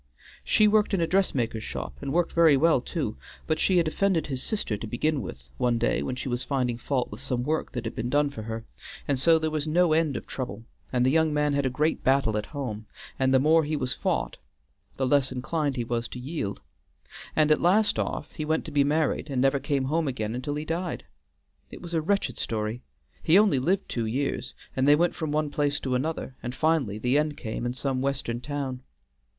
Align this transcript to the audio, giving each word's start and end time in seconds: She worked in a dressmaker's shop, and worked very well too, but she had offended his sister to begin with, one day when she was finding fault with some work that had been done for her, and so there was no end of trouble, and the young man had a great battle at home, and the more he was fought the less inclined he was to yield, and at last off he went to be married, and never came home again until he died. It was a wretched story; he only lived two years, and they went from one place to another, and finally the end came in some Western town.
She 0.43 0.67
worked 0.67 0.95
in 0.95 0.99
a 1.01 1.05
dressmaker's 1.05 1.61
shop, 1.63 1.93
and 2.01 2.11
worked 2.11 2.33
very 2.33 2.57
well 2.57 2.81
too, 2.81 3.17
but 3.45 3.59
she 3.59 3.77
had 3.77 3.87
offended 3.87 4.25
his 4.25 4.41
sister 4.41 4.75
to 4.75 4.87
begin 4.87 5.21
with, 5.21 5.47
one 5.59 5.77
day 5.77 6.01
when 6.01 6.15
she 6.15 6.27
was 6.27 6.43
finding 6.43 6.79
fault 6.79 7.11
with 7.11 7.21
some 7.21 7.43
work 7.43 7.73
that 7.73 7.85
had 7.85 7.95
been 7.95 8.09
done 8.09 8.31
for 8.31 8.41
her, 8.41 8.65
and 9.07 9.19
so 9.19 9.37
there 9.37 9.51
was 9.51 9.67
no 9.67 9.93
end 9.93 10.17
of 10.17 10.25
trouble, 10.25 10.63
and 10.91 11.05
the 11.05 11.11
young 11.11 11.31
man 11.31 11.53
had 11.53 11.67
a 11.67 11.69
great 11.69 12.03
battle 12.03 12.35
at 12.35 12.47
home, 12.47 12.87
and 13.19 13.31
the 13.31 13.37
more 13.37 13.63
he 13.63 13.75
was 13.75 13.93
fought 13.93 14.37
the 14.97 15.05
less 15.05 15.31
inclined 15.31 15.75
he 15.75 15.83
was 15.83 16.07
to 16.07 16.17
yield, 16.19 16.61
and 17.35 17.51
at 17.51 17.61
last 17.61 17.99
off 17.99 18.31
he 18.31 18.43
went 18.43 18.65
to 18.65 18.71
be 18.71 18.83
married, 18.83 19.29
and 19.29 19.39
never 19.39 19.59
came 19.59 19.83
home 19.83 20.07
again 20.07 20.33
until 20.33 20.55
he 20.55 20.65
died. 20.65 21.05
It 21.69 21.79
was 21.79 21.93
a 21.93 22.01
wretched 22.01 22.39
story; 22.39 22.81
he 23.21 23.37
only 23.37 23.59
lived 23.59 23.87
two 23.87 24.07
years, 24.07 24.55
and 24.75 24.87
they 24.87 24.95
went 24.95 25.13
from 25.13 25.31
one 25.31 25.51
place 25.51 25.79
to 25.81 25.93
another, 25.93 26.35
and 26.41 26.55
finally 26.55 26.97
the 26.97 27.19
end 27.19 27.37
came 27.37 27.67
in 27.67 27.73
some 27.73 28.01
Western 28.01 28.41
town. 28.41 28.81